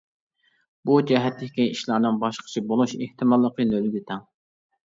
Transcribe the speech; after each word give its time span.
بۇ 0.89 0.95
جەھەتتىكى 1.11 1.67
ئىشلارنىڭ 1.73 2.17
باشقىچە 2.23 2.65
بولۇش 2.73 2.97
ئېھتىماللىقى 2.97 3.69
نۆلگە 3.75 4.03
تەڭ. 4.11 4.29